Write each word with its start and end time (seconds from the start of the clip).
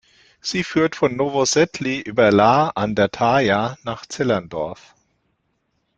Sie 0.39 0.63
führt 0.63 0.95
von 0.95 1.15
Novosedly 1.15 1.99
über 2.01 2.31
Laa 2.31 2.69
an 2.69 2.95
der 2.95 3.11
Thaya 3.11 3.77
nach 3.83 4.03
Zellerndorf. 4.07 4.95